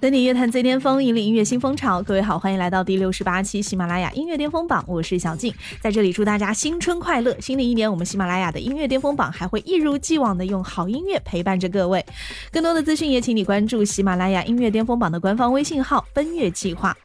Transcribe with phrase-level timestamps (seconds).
[0.00, 2.02] 等你乐坛最巅峰，引领音乐新风潮。
[2.02, 7.38] 各位好，欢迎来到第六十八期喜马拉雅音乐巅峰榜，我是小静，在这里祝大家新春快乐。
[7.38, 12.02] 新的一年，我们喜马拉雅的音乐巅峰榜还会一如既往的用好音乐陪伴着各位。
[12.50, 16.96] 更多的资讯也请你关注喜马拉雅音乐巅峰榜的官方微信号“奔月计划”。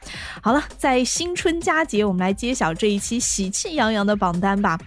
[0.42, 4.80] 好了，在新春佳节，我们来揭晓这一期喜气洋洋的榜单吧。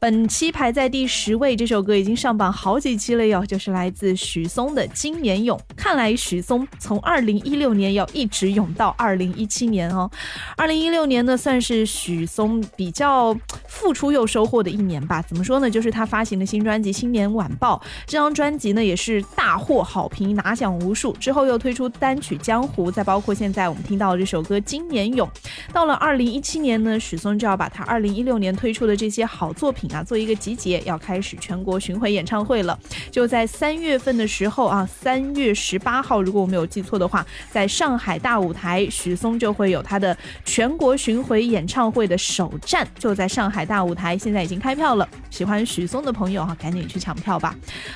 [0.00, 5.58] 本期排在第十位，这首歌已经上榜好几期了哟，就是来自许嵩的《今年勇》。
[5.76, 10.10] 看来许嵩从二零一六年要一直勇到二零一七年哦。
[10.56, 13.36] 二零一六年呢，算是许嵩比较
[13.68, 15.20] 付出又收获的一年吧。
[15.20, 15.68] 怎么说呢？
[15.68, 21.12] 就是他发行的新专辑《新年晚报》，这张专辑呢也是大获好评，拿奖无数。
[21.20, 25.28] 之后又推出单曲《江湖》，再包括现在我们听到的这首歌《今年勇》。
[25.74, 29.89] 到了二零一七年呢，许嵩就要把他二零一六年推出的这些好作品。
[29.92, 32.78] 啊，做一个集结，要开始全国巡回演唱会了。
[33.10, 44.16] 就在三月份的时候啊，三月十八号，如果我没有记错的话，在上海大舞台，许嵩就会有他的全国巡回演唱会的首站，就在上海大舞台。
[44.16, 47.54] 现在已经开票了，喜欢许嵩的朋友哈，赶紧去抢票吧。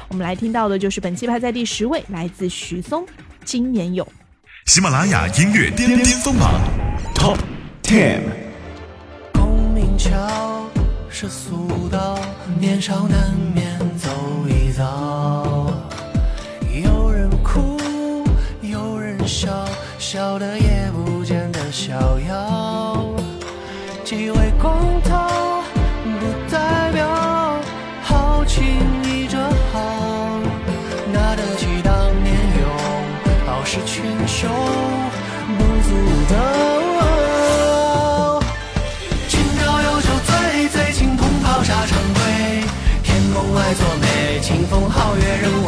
[0.08, 3.03] 我们来听到的就是本期排在第十位，来自许嵩，
[3.45, 4.05] 《今年有》。
[4.67, 6.61] 喜马拉雅音乐巅巅峰榜
[7.14, 7.39] Top
[7.83, 8.44] Ten。
[11.15, 11.20] 公民桥。
[11.20, 12.19] 是俗道，
[12.59, 14.11] 年少难免走
[14.48, 15.73] 一遭。
[16.83, 17.79] 有人哭，
[18.61, 19.65] 有人笑，
[19.98, 20.59] 笑得
[44.44, 45.64] 清风皓月人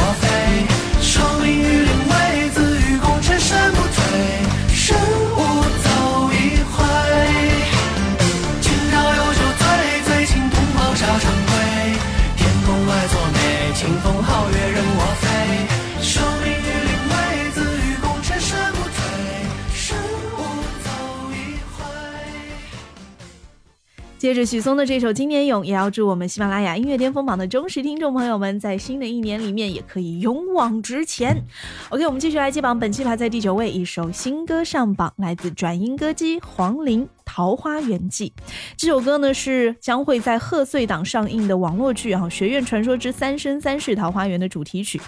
[24.26, 31.44] 接着许嵩的这首《今年勇》，也要祝我们喜马拉雅音乐巅峰榜的忠实听众朋友们，在新的一年里面也可以勇往直前。
[31.90, 38.32] OK，我们继续来接榜，本期排在第九位，一首新歌上榜，来自转音歌姬黄龄《桃花源记》。
[38.76, 45.00] 这首歌呢是将会在贺岁档上映的网络剧啊《学院传说之三生三世桃花源》的主题曲。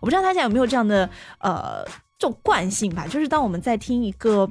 [0.00, 1.08] 我不知道大家有没有这样的
[1.38, 1.84] 呃
[2.18, 4.50] 这种惯性吧，就是当我们在听一个。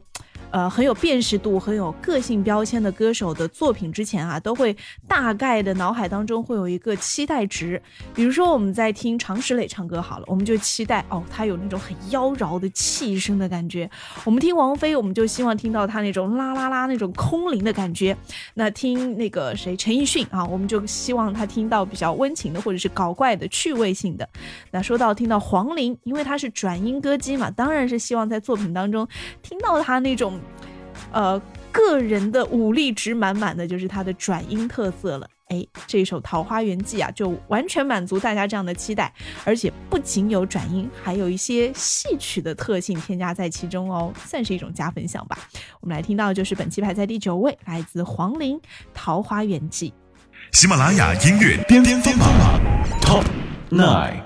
[0.53, 4.77] 呃，很有辨识度、很有个性标签的歌手的作品之前啊，都会
[5.07, 7.81] 大概的脑海当中会有一个期待值。
[8.13, 13.89] 比如说，我们在听常石磊唱歌好了，我们就期待哦，他有那种很妖娆的气声的感觉；
[14.23, 18.15] 我们听王菲，我们就希望听到他那种啦啦啦那种空灵的感觉。
[18.53, 24.29] 那听那个谁陈奕迅啊，我们就希望他听到比较温情的或者是搞怪的趣味性的。
[24.69, 29.07] 那说到听到黄龄，因为他是转音歌姬嘛，当然是希望在作品当中
[29.41, 30.39] 听到他那种。
[31.13, 31.41] 呃，
[31.71, 35.27] 个人的武力值满满的就是他的转音特色了。
[35.49, 39.13] 哎，这首《桃花源记》啊，就完全满足大家这样的期待，
[39.45, 45.37] 而且不仅有转音，还有一些戏曲的特性添加在其中哦，算是一种加分项吧。
[45.79, 48.57] 我们来听到的就是本期排在第九位，来自黄龄
[48.93, 49.91] 《桃花源记》。
[50.57, 52.59] 喜马拉雅音乐巅巅峰榜
[53.01, 53.25] Top
[53.69, 54.21] Nine。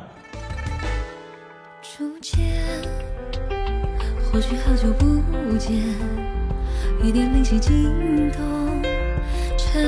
[1.81, 2.37] 初见，
[4.31, 6.26] 或许好久不见。
[7.03, 8.81] 一点灵犀惊动
[9.57, 9.81] 尘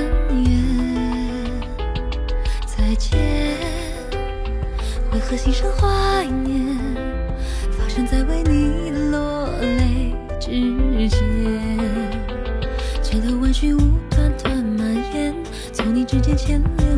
[0.44, 1.61] 缘，
[2.65, 3.19] 再见，
[5.11, 6.77] 为何心生怀念？
[7.71, 10.50] 发生在为你落泪之
[11.09, 11.19] 间，
[13.01, 13.79] 街头万绪无
[14.09, 15.35] 端端蔓延，
[15.73, 16.88] 从你指尖牵连，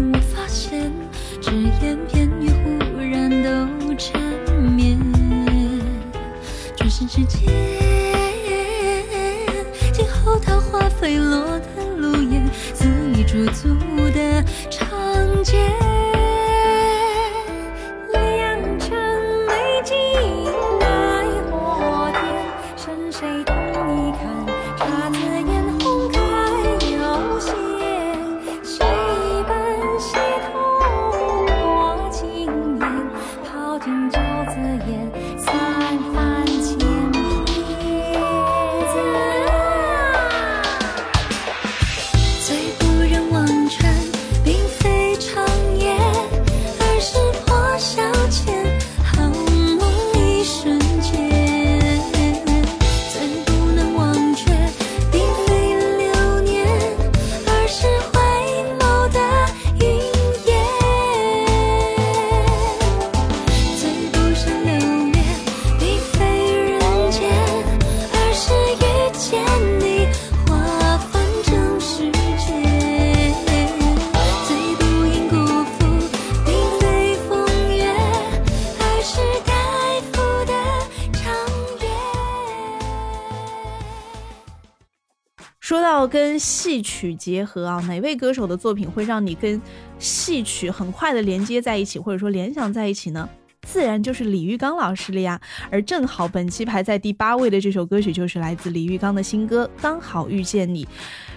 [86.72, 89.62] 戏曲结合啊，哪位歌手的作品会让你跟
[90.00, 93.28] 戏曲很快的连接在一起，或者说联想在一起呢？
[93.68, 95.40] 自然就是李玉刚老师了呀。
[95.70, 100.86] 而正好本期排在第八位的这首歌曲，就是来自李玉刚的新歌《刚好遇见你》。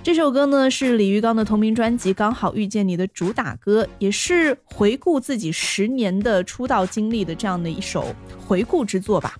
[0.04, 8.14] 这首歌呢是李玉刚的同名专辑《刚好遇见你》的主打歌，也是回顾自己十年的出道经历的这样的一首
[8.46, 9.34] 回顾之作吧。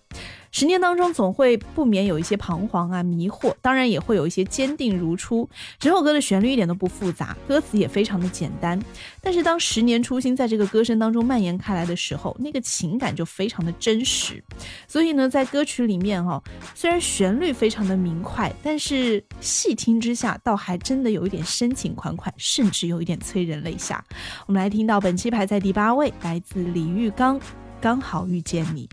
[0.55, 5.51] 十年当中，总会不免有一些彷徨啊、迷惑，当然也会有一些坚定如初。
[5.81, 8.81] 整首歌的旋律一点都不复杂，歌词也非常的简单。
[9.21, 14.41] 但是当十年初心在这个歌声当中蔓延开来的时候，那个情感就非常的真实。
[14.87, 16.41] 所以呢，在歌曲里面哈，
[16.73, 24.05] 虽然旋律非常的明快，但是细听之下，倒还真的有一点深情款款，甚至有一点催人泪下。
[24.47, 27.41] 我们来听到本期排在第八位，来自李玉刚，
[27.81, 28.87] 《刚好遇见你》。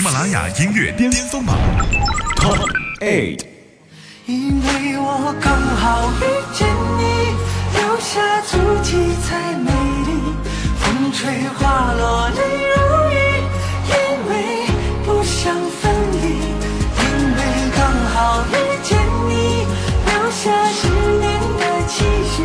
[0.00, 1.54] 喜马拉雅音乐巅峰榜
[2.36, 2.56] Top
[3.02, 3.44] Eight，
[4.24, 6.24] 因为我刚好遇
[6.54, 6.66] 见
[6.96, 7.02] 你，
[7.78, 9.70] 留下足迹才美
[10.06, 10.10] 丽。
[10.78, 12.80] 风吹花落泪如
[13.12, 13.14] 雨，
[13.90, 13.92] 因
[14.30, 14.32] 为
[15.04, 15.92] 不想分
[16.22, 16.48] 离。
[16.96, 17.04] 因
[17.36, 17.38] 为
[17.76, 18.96] 刚好遇见
[19.28, 19.66] 你，
[20.06, 20.88] 留下十
[21.18, 22.40] 年的期许。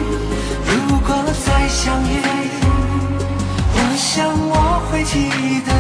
[0.68, 1.16] 如果
[1.46, 2.20] 再相遇，
[3.72, 4.54] 我想我
[4.92, 5.32] 会记
[5.66, 5.72] 得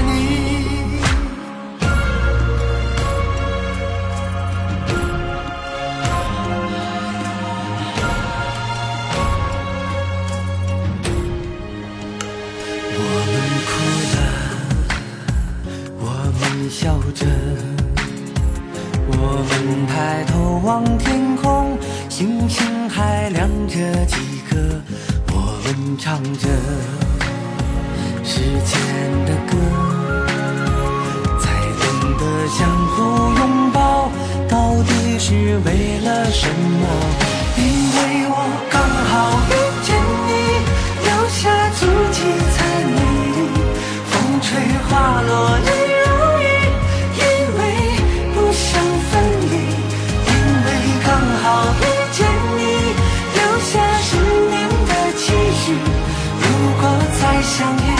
[57.45, 57.94] 相遇，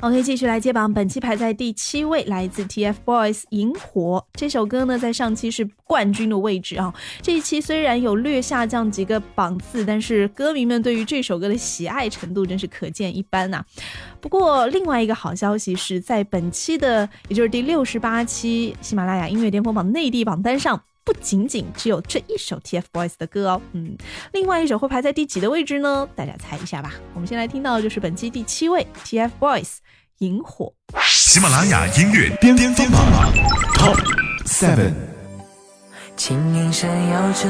[0.00, 6.94] OK，继续来接榜，本期排在第七位，来自 TFBOYS《萤火》这首歌呢，在上期是冠军的位置啊。
[7.20, 13.64] 这一期虽然有略下降几个榜次，但是歌迷们对于这首歌的喜爱程度真是可见一斑呐、
[14.20, 20.80] 不过，另外一个好消息是在本期的，也就是第六十八期喜马拉雅音乐巅峰榜内地榜单上。
[21.04, 23.96] 不仅仅只有这一首 TFBOYS 的歌哦，嗯，
[24.34, 26.06] 另外一首会排在第几的位置呢？
[26.14, 26.92] 大家猜一下吧。
[27.14, 29.30] 我们先来听到的就是本期第七位 TFBOYS
[30.18, 30.72] 《萤火》。
[31.04, 33.32] 喜马拉雅音乐巅峰榜
[33.74, 33.96] Top
[34.46, 34.92] Seven，
[36.16, 37.48] 轻盈闪耀着，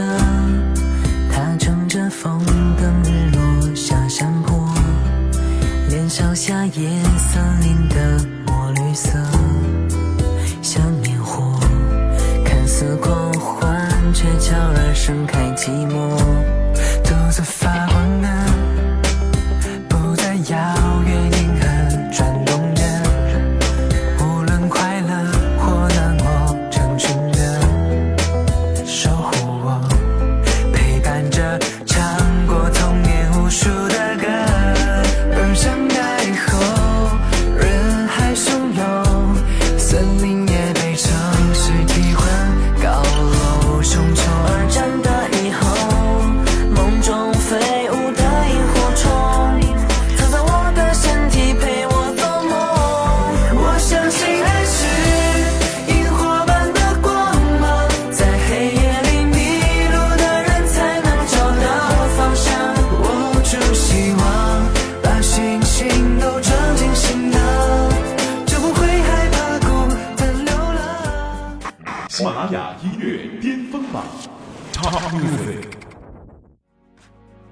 [1.32, 2.44] 它乘着风
[2.76, 4.68] 等日落下山坡，
[5.88, 7.77] 年少下夜森林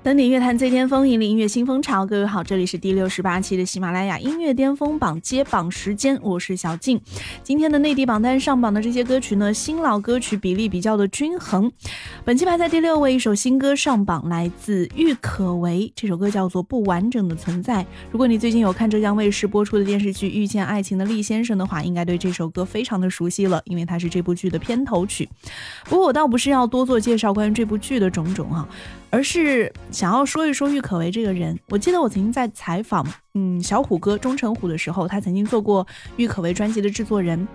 [0.06, 2.06] 登顶乐坛最巅峰，引领音乐新风潮。
[2.06, 7.00] 各位好，这里是第六十八期的喜马拉雅音乐巅峰榜揭榜时间，我是小静。
[7.42, 11.72] 今天的内地榜单上榜的这些歌曲呢，新老歌曲比例比较的均衡。
[12.24, 17.82] 本期排在第六位，一首新歌上榜，来自郁可唯，这首歌叫做《不完整的存在》。
[18.12, 25.28] 如果你最近有看浙江卫视播出的电视剧《遇见爱情的厉先生》的话，应该对这首歌非常的熟悉了，因为它是这部剧的片头曲。
[25.86, 28.68] 不过我倒不是要多做介绍关于这部剧的种种啊，
[29.10, 31.58] 而是想要说一说郁可唯这个人。
[31.68, 35.86] 我记得我曾经在采访嗯小虎哥钟成虎的时候，他曾经做过
[36.16, 37.46] 郁可唯专辑的制作人。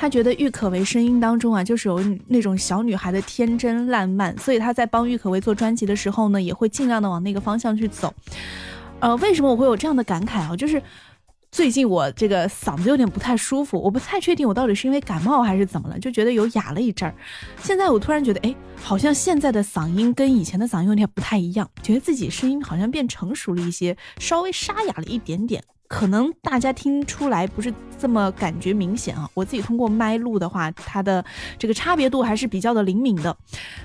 [0.00, 8.14] 他觉得郁可唯声音当中啊，就是有那种小女孩的天真烂漫，所以他在帮郁可唯做专辑的时候呢，也会尽量的往那个方向去走。
[9.00, 10.56] 呃，为什么我会有这样的感慨啊？
[10.56, 10.80] 就是
[11.50, 17.14] 最近我这个嗓子有点不太舒服，我不太确定我到底是因为感冒还是怎么了，就觉得有哑了一阵儿。
[17.62, 25.64] 现在我突然觉得，哎，好像现在的嗓音跟以前的嗓音有点不太一样，觉得自己声音好像变成熟了一些，稍微沙哑了一点点。
[25.88, 31.24] 可能大家听出来不是这么感觉明显啊，我自己通过麦录的话，它的
[31.58, 33.36] 这个差别度还是比较的灵敏的，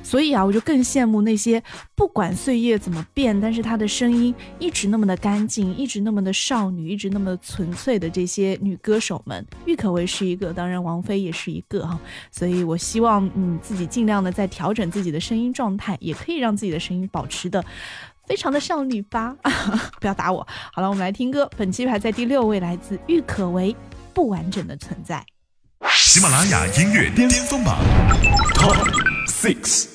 [0.03, 1.63] 所以啊，我就更羡慕那些
[1.95, 9.43] 不管岁月怎么变，但是她的声音一直那么的干净，一直那么的少女，一直那么的纯粹的这些女歌手们。
[9.65, 17.63] 郁可唯是一个，当然王菲也是一个哈，所以我希望嗯自己尽量的在调整自己的声音状态，也可以让自己的声音保持的。
[18.27, 19.35] 非常的少女吧，
[19.99, 20.47] 不要打我。
[20.71, 21.49] 好了，我们来听歌。
[21.57, 23.73] 本期排在第六位，来自郁可唯，
[24.13, 25.23] 《不完整的存在》。
[25.91, 27.77] 喜马拉雅音乐巅峰榜
[28.55, 28.77] Top
[29.27, 29.87] Six。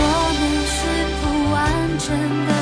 [0.38, 0.78] 们是
[1.20, 1.58] 不完
[1.98, 2.06] 整
[2.46, 2.52] 的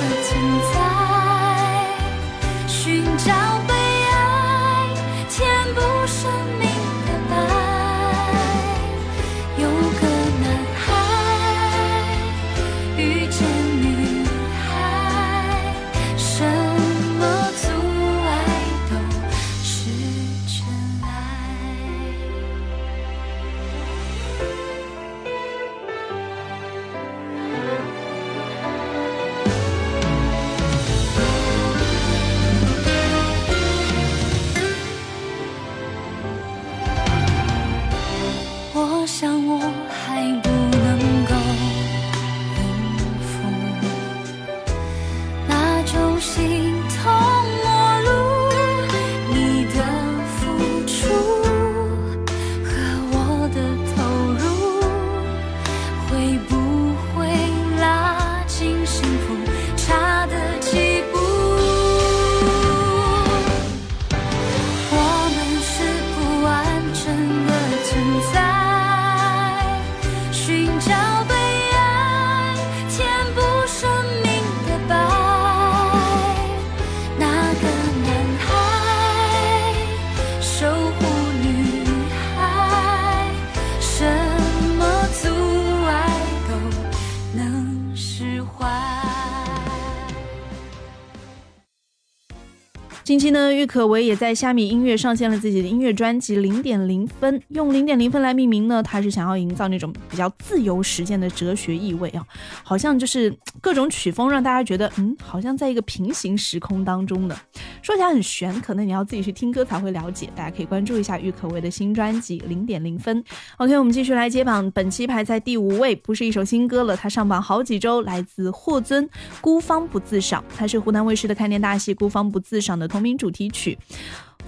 [93.52, 102.24] 郁可唯也在虾米音乐上线了自己的音乐专辑《零点零分》，用零点零分来命名呢，他是想要营造那种比较自由实践的哲学意味啊，
[102.62, 107.36] 好像就是各种曲风让大家觉得，嗯，好像在一个平行时空当中的，
[107.82, 110.28] 说起来很悬，可能你要自己去听歌才会了解。
[110.34, 113.22] 大家可以关注一下郁可唯的新专辑《零点零分》。
[113.58, 119.04] OK，我们继续来接榜，本期排在第五位，不是一首新歌了，它上榜好几周，来自霍尊
[119.40, 123.78] 《孤芳不自赏》，它是湖南卫视的开年大戏《孤芳不自赏》的同名主题曲。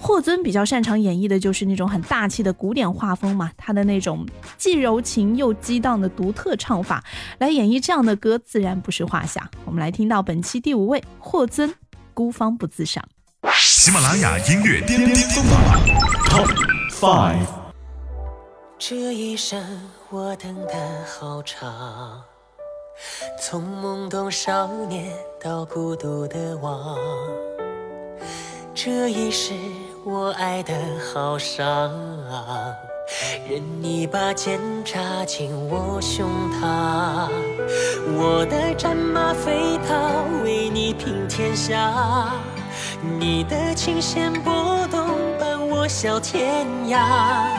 [0.01, 4.25] 霍尊比较擅长演绎的就是那种很大气的古典画风嘛，他的那种
[4.57, 7.03] 既柔情又激荡的独特唱法，
[7.37, 9.51] 来演绎这样的歌自然不是话下。
[9.65, 11.69] 我们来听到本期第五位，霍尊
[12.13, 13.03] 《孤芳不自赏》。
[13.53, 15.61] 喜马拉雅音乐巅巅峰榜
[16.29, 16.47] Top
[16.91, 17.45] Five。
[18.77, 19.61] 这一生
[20.09, 20.73] 我等的
[21.05, 22.21] 好长，
[23.41, 25.11] 从懵懂少年
[25.43, 26.97] 到孤独的忘。
[28.81, 29.51] 这一世
[30.05, 30.73] 我爱的
[31.13, 31.91] 好伤，
[33.49, 37.29] 任你把剑插进我胸膛，
[38.15, 42.31] 我的战马飞逃，为你平天下。
[43.19, 47.49] 你的琴弦波动，伴我笑天涯。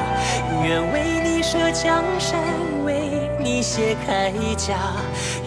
[0.64, 2.40] 愿为你舍江山，
[2.82, 4.74] 为你卸铠甲，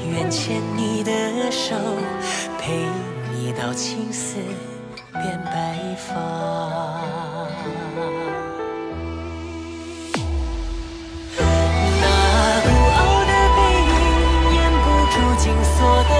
[0.07, 1.11] 愿牵你的
[1.49, 1.73] 手，
[2.59, 2.85] 陪
[3.33, 4.35] 你到青丝
[5.23, 5.49] 变白
[5.95, 6.13] 发。
[12.01, 12.05] 那
[12.61, 13.95] 孤傲的背影，
[14.53, 15.73] 掩不住紧锁
[16.09, 16.11] 的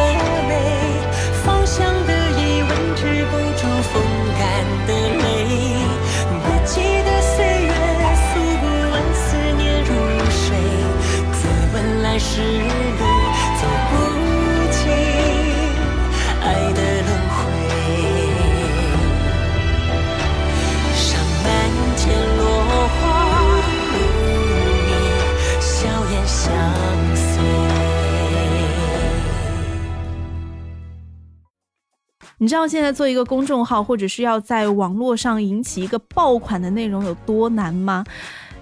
[32.54, 38.04] 知道现在做一个公众号，或者是要在网络上引起一个爆款的内容有多难吗？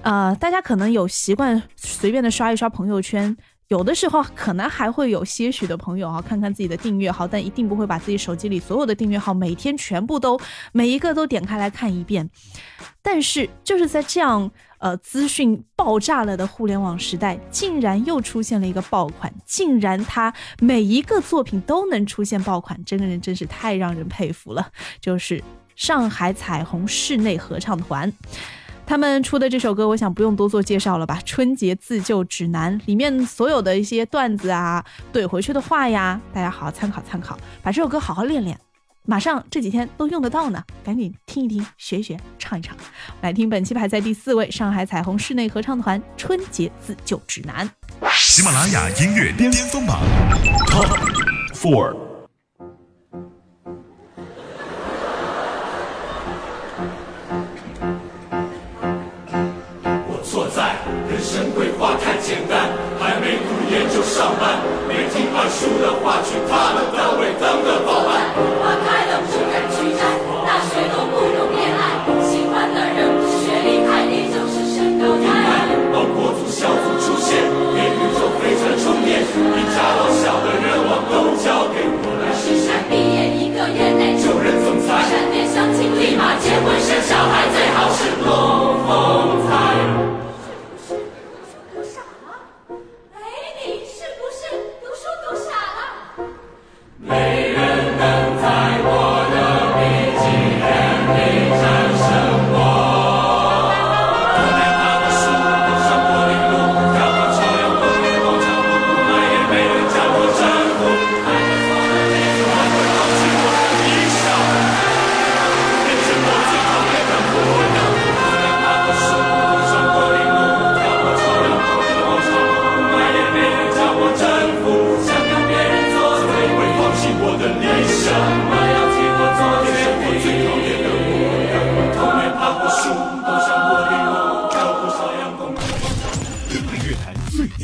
[0.02, 3.36] 呃，大家可能有习惯随便的刷一刷朋友圈，
[3.68, 10.40] 有的时候可能还会有些许的朋友啊，看看自己的订阅号，但一定不会把自己手机里所有的订阅号每天全部都
[10.72, 12.30] 每一个都点开来看一遍。
[13.02, 14.50] 但是就是在这样
[14.82, 24.68] 呃资讯爆炸了的互联网时代，竟然又出现了一个爆款，竟然它每一个作品都能出现爆款，这个人真是太让人佩服了。
[25.00, 25.42] 就是
[25.76, 28.12] 上海彩虹室内合唱团。
[28.84, 31.22] 他们出的这首歌，我想不用多做介绍了吧？
[31.24, 34.84] 春节自救指南里面所有的一些段子啊，
[35.14, 38.60] 怼回去的话呀，大家好好参考参考，把这首歌好好练练，
[39.04, 42.78] 马上这几天都用得到呢，赶紧听一听，学一学，唱一唱。
[43.22, 47.68] 来听本期排在第四位，上海彩虹室内合唱团《春节自救指南》。
[48.14, 50.02] 喜马拉雅音乐巅峰榜
[50.68, 50.88] Top
[51.56, 52.11] Four。
[61.22, 64.58] 人生规划太简单，还没读研就上班，
[64.90, 68.34] 没听二叔的话，去他们单位当个保安。
[68.58, 70.02] 花开了不敢去摘，
[70.50, 75.70] 大学都不用恋爱，喜欢的人不是学历太低，就是身高太矮。
[75.94, 80.74] 帮国足小组出现，给宇宙飞船充电，一家老小的愿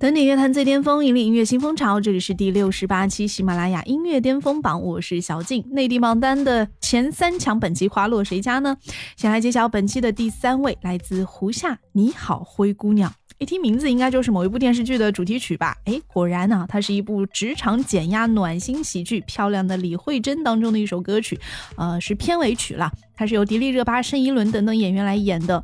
[0.00, 2.00] 等你乐坛最巅峰，引领音乐新风潮。
[2.00, 5.62] 这里是第六十八期喜马拉雅音乐巅峰榜，我是小静。
[5.72, 8.74] 内地榜单的前三强，本期花落谁家呢？
[9.18, 13.10] 先来揭晓本期的第三位，来自胡夏《你好，灰姑娘》。
[13.36, 15.76] 一听名字，应该就是某一部电视剧的主题曲吧？
[15.84, 21.38] 哎，果然呢、它是一部职场减压暖心喜剧《漂亮的李慧珍》当中的一首歌曲，
[21.76, 22.90] 呃，是片尾曲啦。
[23.14, 25.62] 它是由迪丽热巴、申一伦等等演员来演的。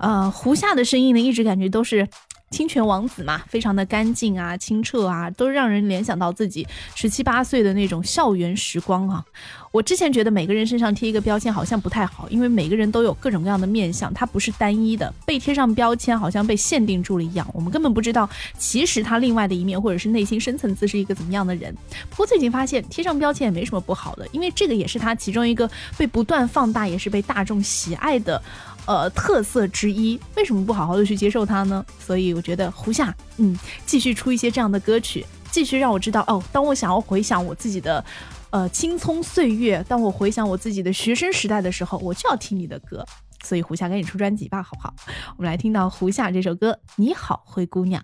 [0.00, 2.08] 呃，胡夏的声音呢，一直感觉都是。
[2.50, 9.24] 清泉王子嘛，非常的干净啊、清澈啊，都让人联想到自己十七八岁的那种校园时光啊。
[9.72, 15.12] 我之前觉得每个人身上贴一个标签好像不太好，因为每个人都有各种各样的面相，它不是单一的。
[15.26, 21.74] 被贴上标签好像被限定住了一样，我们根本不知道其实他另外的一面或者是内心深层次是一个怎么样的人。
[22.08, 28.40] 不过最近发现贴上标签也没什么不好的，因为这个也是他其中一个被不断放大，也是被大众喜爱的。
[28.86, 31.84] 呃，特色之一，为什么不好好的去接受它呢？
[31.98, 38.04] 所以我觉得胡夏，嗯，继续出一些这样的歌曲，继续让我知道哦，当我想要回想我自己的，
[38.50, 43.04] 呃，青葱岁月，当我回想我自己的学生时代的时候，我就要听你的歌。
[43.44, 44.94] 所以胡夏赶紧出专辑吧，好不好？
[45.36, 48.02] 我们来听到胡夏这首歌《你好，灰姑娘》。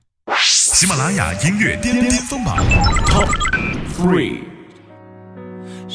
[0.74, 2.56] 喜马拉雅音乐巅巅峰榜
[3.06, 3.28] Top
[3.96, 4.51] Three。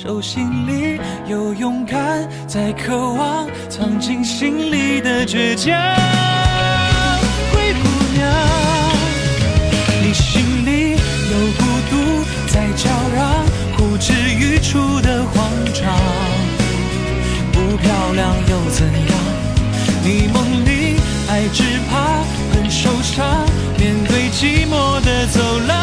[0.07, 5.75] 手心里有勇敢，在渴望藏进心里的倔强。
[7.51, 8.25] 灰姑娘，
[10.01, 13.43] 你心里有孤独在叫嚷，
[13.75, 15.93] 呼之欲出的慌张。
[17.51, 19.11] 不漂亮又怎样？
[20.05, 20.95] 你梦里
[21.27, 23.45] 爱只怕很受伤，
[23.77, 25.75] 面对寂寞的走廊，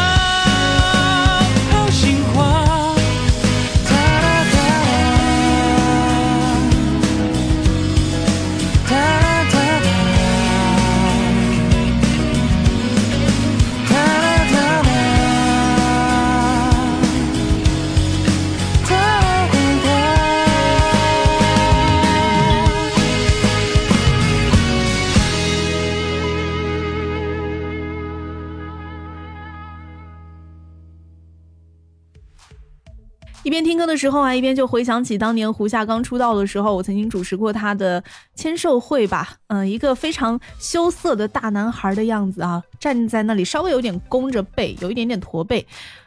[33.45, 38.03] 一边听歌的时候啊，一边就回想起当年胡夏刚出道的时候，我曾经主持过他的
[38.33, 39.37] 签售会吧。
[39.49, 45.63] 嗯，一个非常羞涩的大男孩的样子啊，站在那里稍微有点弓着背，有一点点驼背。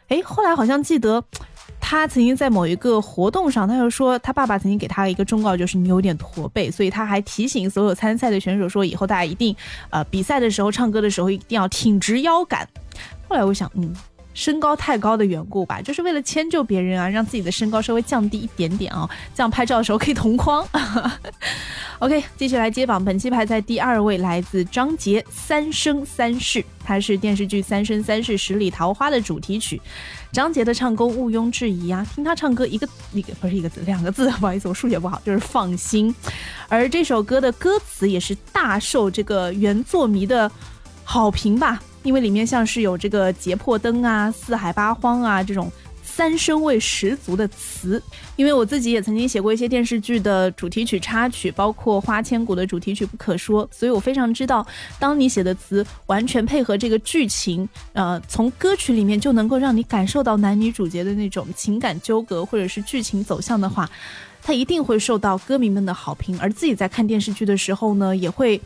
[0.09, 1.23] 哎，后来好像记得
[1.79, 9.55] 他曾经在某一个活动上，他就说他爸爸曾经给他一个忠告，就是你有点驼背，所以他还提醒所有参赛的选手说，以后大家一定
[9.91, 12.67] 呃比赛的时候唱歌的时候一定要挺直腰杆。
[13.29, 13.95] 后来我想，嗯。
[14.39, 20.65] 身高太高的缘故吧，就是为了迁就别人啊，让自己的身高稍微降低一点点啊，这样拍照的时候可以同框。
[21.99, 29.81] OK，继续来接榜，本期排在第二位，来自张杰《三生三世》，它是电视剧《三生三世十里桃花》的主题曲。
[30.31, 36.15] 张杰的唱功毋庸置疑啊，听他唱歌一个一个不是一个字，两个字， 不好意思，我数学不好，就是放心。
[36.69, 40.49] 而这首歌的歌词也是大受这个原作迷的
[41.03, 41.81] 好评吧。
[42.03, 48.01] 因为里面像是有这个劫破灯啊、四海八荒啊这种三生味十足的词。
[48.35, 54.65] 因为我自己也曾经写过一些电视剧的主题曲插曲，包括《花千骨》的主题曲《不可说》，所以我非常知道，
[54.97, 63.89] 当你写的词完全配合这个剧情，呃，从歌曲里面就能够让你感受到男女主角的那种情感纠葛或者是剧情走向的话，
[64.41, 66.39] 它一定会受到歌迷们的好评。
[66.39, 68.59] 而自己在看电视剧的时候呢，也会。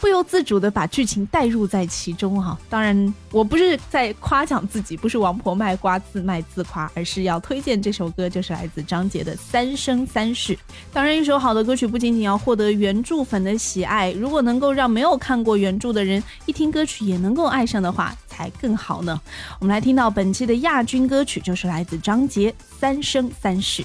[0.00, 10.54] 不由自主的把剧情带入在其中哈，当然我不是在夸奖自己，不是王婆卖瓜自卖自夸，而是要推荐这首歌，就是来自张杰的《三生三世》。
[10.92, 19.20] 当然，一首好的歌曲不仅仅要获得原著粉的喜爱，如果能够让没有看过原著的人一听歌曲也能够爱上的话，才更好呢。
[19.58, 23.82] 我们来听到本期的亚军歌曲，就是来自张杰《三生三世》。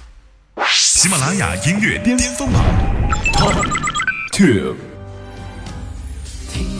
[0.69, 2.63] 喜马拉雅音乐巅峰榜
[3.33, 3.65] Top
[4.31, 4.92] Two。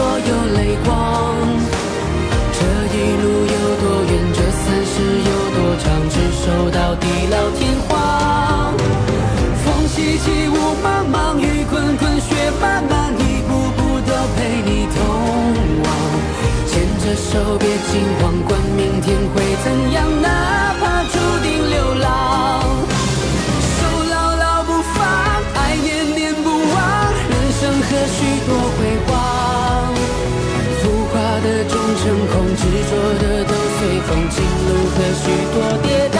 [0.00, 1.36] 所有泪光。
[2.56, 2.60] 这
[2.96, 4.94] 一路有多远，这三世
[5.28, 8.72] 有多长，执手到地老天荒。
[9.62, 14.98] 风凄凄，雾茫茫，雨滚滚，雪漫漫，一步步都陪你同
[15.84, 15.88] 往。
[16.66, 22.89] 牵着手，别惊慌，管明天会怎样，哪怕注定流浪。
[35.30, 36.18] 许多跌宕？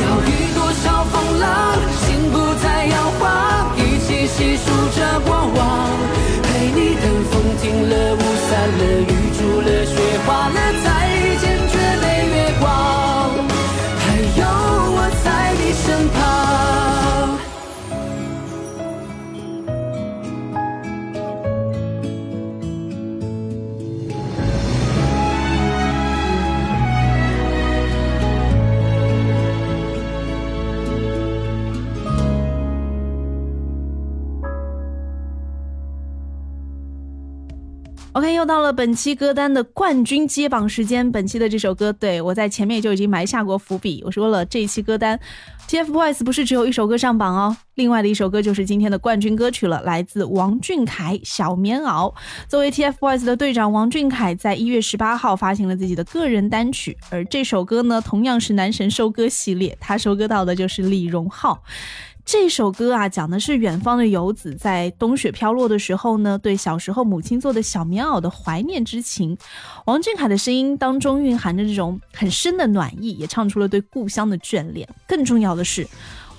[0.00, 3.74] 要遇多少风浪，心不再摇晃。
[3.76, 5.90] 一起细数着过往，
[6.44, 10.86] 陪你等风停了，雾散了，雨住了，雪化了，再
[38.16, 41.12] OK，又到了本期歌单的冠军接榜时间。
[41.12, 44.02] 本期的这首歌，对我在前面就已经埋下过伏笔。
[44.06, 45.20] 我说了，这一期歌单
[45.68, 52.10] ，TFBOYS 不是只有一首歌上榜哦，另外的一首歌就是今天的冠军歌曲了，来自王俊凯《小棉袄》。
[52.48, 61.62] 作为 TFBOYS 的队长，王俊凯在一月十八号发行了自己的个人单曲，而这首歌呢，同样是男神收割系列，他收割到的就是李荣浩。
[62.26, 69.38] 这首歌啊，讲的是远方的游子在冬雪飘落的时候呢，对小时候母亲做的小棉袄的怀念之情。
[69.84, 74.88] 王俊凯的声音当中蕴含着这种很深的暖意，也唱出了对故乡的眷恋。
[75.06, 75.86] 更重要的是。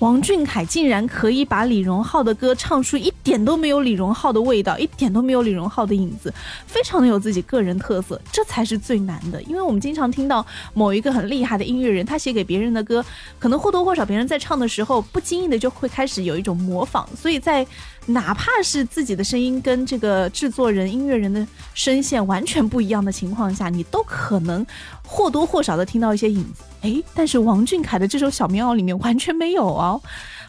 [0.00, 6.32] 王俊凯竟然可以把李荣浩的歌唱出一点都没有李荣浩的味道，一点都没有李荣浩的影子，
[6.66, 9.42] 非常的有自己个人特色，这才是最难的。
[9.42, 13.04] 因为我们经常听到某一个很厉害的音乐人，他写给别人的歌，
[13.38, 17.66] 可能或多或少别人在唱的时候，不经意的就会开始有一种模仿，所以在。
[18.08, 24.66] 哪怕是自己的声音跟这个制作人、音乐人的声线完全不一样的情况下，你都可能
[25.04, 26.64] 或多或少的听到一些影子。
[26.80, 30.00] 哎，但是王俊凯的这首《小棉袄》里面完全没有哦。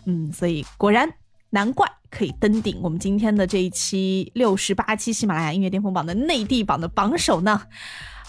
[0.06, 1.12] 嗯，所以果然
[1.50, 7.62] 难怪可以登顶我们今天的这一期六十八期喜马拉雅音乐巅峰榜的内地榜的榜首呢。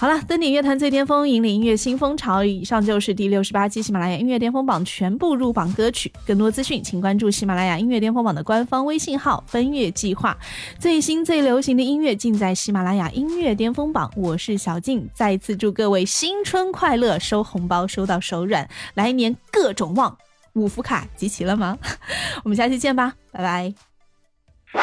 [0.01, 2.43] 好了，登顶乐坛最巅峰，引领音乐新风潮。
[2.43, 6.11] 以上就是第六十八期喜马拉雅音乐巅峰榜全部入榜歌曲。
[6.27, 10.35] 更多资讯，请关注喜马拉雅音乐巅峰榜的官方微信号“奔月计划”。
[10.81, 14.11] 最新最流行的音乐尽在喜马拉雅音乐巅峰榜。
[14.17, 20.17] 我是小静，再次祝各位新春快乐，收红包收到手软，来年各种旺。
[20.55, 21.77] 五福卡集齐了吗？
[22.43, 23.75] 我们下期见吧，拜拜。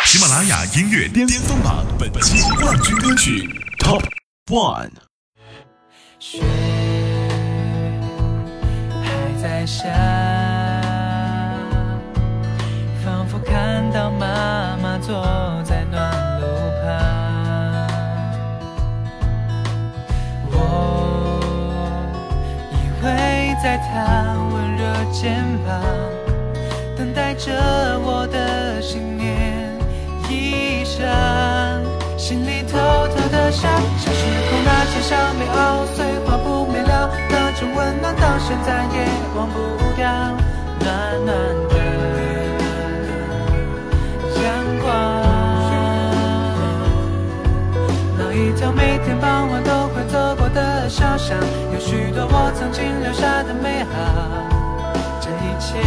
[0.05, 3.49] 喜马拉雅音乐巅峰榜本期冠军歌曲
[3.79, 4.03] Top
[4.45, 5.06] One。
[6.29, 6.41] 雪
[9.01, 9.07] 还
[9.41, 9.87] 在下，
[13.01, 15.23] 仿佛看到妈妈坐
[15.63, 16.11] 在暖
[16.41, 16.45] 炉
[16.83, 16.85] 旁。
[20.51, 20.55] 我
[22.73, 23.05] 依偎
[23.63, 25.81] 在她温热肩膀，
[26.97, 27.53] 等待着
[28.03, 29.71] 我的新年
[30.29, 31.07] 衣裳。
[32.17, 35.87] 心里偷偷的想，小时候那些小棉袄，
[37.87, 39.55] 温暖到现在也忘不
[39.95, 40.11] 掉，
[40.81, 41.31] 暖暖
[41.69, 41.75] 的
[44.43, 44.45] 阳
[44.81, 44.85] 光。
[48.17, 51.37] 那一条每天傍晚都会走过的小巷，
[51.73, 53.95] 有许多我曾经留下的美好，
[55.21, 55.79] 这一切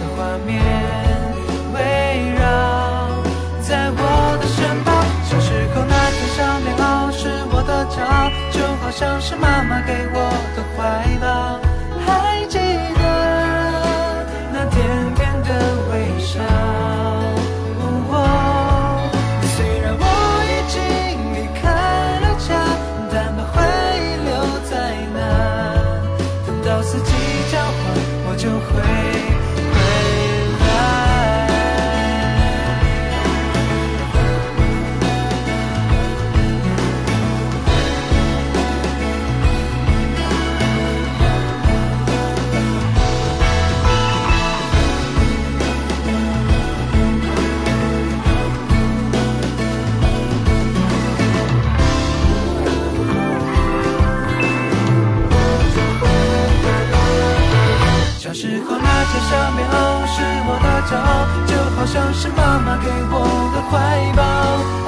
[0.00, 0.56] 的画面
[1.74, 2.40] 围绕
[3.60, 5.04] 在我的身旁。
[5.28, 8.32] 小时候那件小棉袄是我的骄傲，
[8.88, 11.67] 好像是妈妈给我的怀抱。
[59.28, 63.14] 小棉袄是我的骄傲就好像是妈妈给我
[63.54, 64.87] 的怀抱。